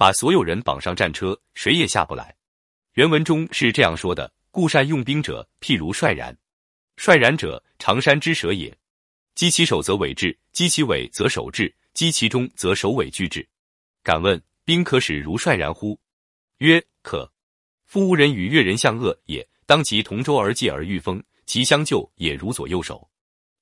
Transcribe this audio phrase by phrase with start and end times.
[0.00, 2.34] 把所有人绑上战车，谁也下不来。
[2.94, 6.34] 原文中是这样说的：“故善用兵者，譬如率然。
[6.96, 8.74] 率然者，常山之蛇也。
[9.34, 13.46] 击其首则尾至，击其尾则首至，击其中则首尾俱至。”
[14.02, 16.00] 敢问兵可使如率然乎？
[16.60, 17.30] 曰：可。
[17.84, 23.06] 夫吾人与越人相恶也，当其同舟而济而御风，其相救也如左右手。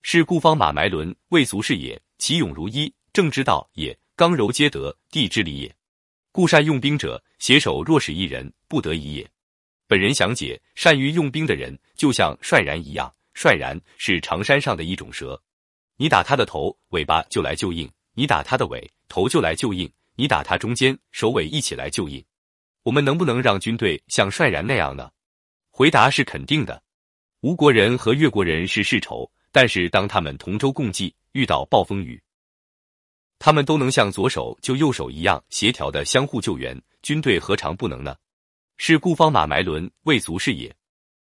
[0.02, 2.00] 是故方马埋伦，未足是也。
[2.16, 3.98] 其勇如一，正之道也。
[4.14, 5.74] 刚柔皆得，地之理也。
[6.32, 9.30] 故善用兵者，携手若使一人，不得已也。
[9.86, 13.12] 本人详解：善于用兵的人，就像率然一样。
[13.34, 15.40] 率然是长山上的一种蛇，
[15.96, 22.24] 你打它的头，尾巴就来救应；你打它的尾，头就来救应；你打它中间，首尾一起来救应。
[22.82, 25.10] 我们能不能让军队像率然那样呢？
[25.70, 26.82] 回答是肯定的。
[27.40, 29.30] 吴国人和越国人是世仇。
[29.50, 32.22] 但是当他们同舟共济，遇到暴风雨，
[33.38, 38.16] 他们都能像左手救右手一样协调的相互救援，军队何尝不能呢？
[38.76, 40.74] 是故方马埋轮，未足是也。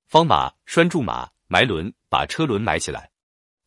[0.07, 3.09] 方马拴住马，埋轮把车轮埋起来，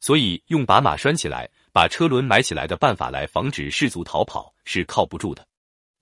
[0.00, 5.46] 所以用把马拴起来，把车轮埋起来的办法来防止士卒逃跑是靠不住的。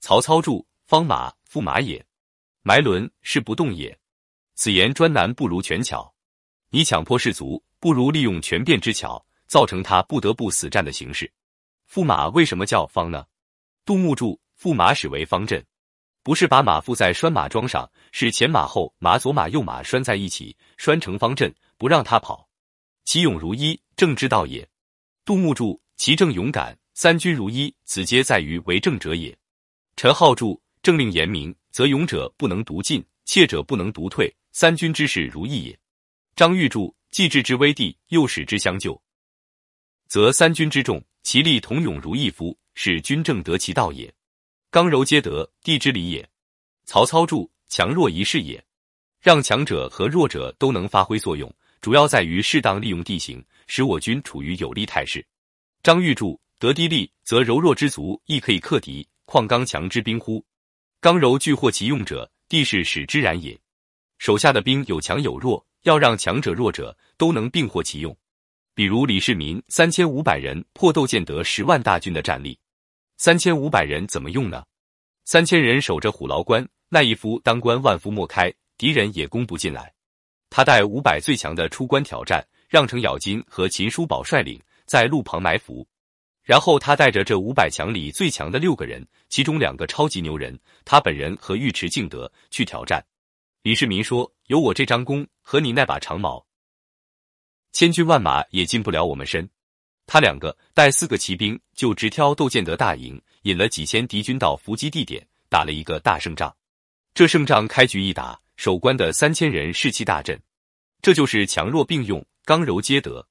[0.01, 2.05] 曹操注：方马，驸马也。
[2.63, 3.99] 埋轮是不动也。
[4.55, 6.15] 此言专难不如权巧。
[6.71, 11.31] 你强迫士卒，不如利用权变之巧，造成他不得不死战的形式。
[11.95, 13.25] 驸马为什么叫方呢？
[13.85, 15.65] 杜牧注：驸马始为方阵，
[16.25, 22.49] 不是把马附在拴马桩上，是前马后马左马右马拴在一起，拴成方阵，不让他跑。
[23.05, 24.69] 其勇如一，正之道也。
[25.25, 29.39] 杜牧注：其正勇敢，三军如一，此皆在于为政者也。
[29.95, 35.79] 陈浩注：政令严明，则勇者不能独进，怯者不能独退，三军之事如意也。
[36.35, 39.01] 张玉柱既置之危地，又使之相救，
[40.09, 44.13] 则三军之众，其力同勇如一夫，使军政得其道也。
[44.71, 46.29] 刚柔皆得，地之理也。
[46.85, 48.63] 曹操注强弱一事也，
[49.23, 55.27] 让强者和弱者都能发挥作用，主要在于适当利用地形，使我军处于有利态势。
[55.83, 60.45] 张玉柱得地利，则柔弱之卒亦可以克敌，况刚强之兵乎？
[61.01, 63.59] 刚柔俱获其用者，地势使之然也。
[64.19, 65.65] 手下的兵有强有弱。
[65.85, 68.17] 要让强者弱者都能并获其用，
[68.75, 72.59] 比如李世民三千五百人破窦建德十万大军的战力，
[73.17, 74.65] 三千五百人怎么用呢？
[75.25, 79.93] 三千人守着虎牢关，那一夫当关万夫莫开，敌人也攻不进来。
[80.51, 85.87] 他带五百最强的出关挑战，让程咬金和秦叔宝率领在路旁埋伏，
[86.43, 93.05] 然后他带着这五百强里最强的六个人，其中两个超级牛人，他本人和尉迟敬德去挑战。
[93.63, 96.45] 李世民说：“有我这张弓和你那把长矛，
[97.75, 99.47] 千军万马也进不了我们身。”
[100.07, 106.55] 他两个带四个骑兵，就直挑窦建德大营，引了几千敌军到伏击地点，打了一个大胜仗。
[107.15, 110.41] 这胜仗开局一打，守关的三千人士气大振。
[111.03, 113.27] 这就是强弱并用，刚柔皆得。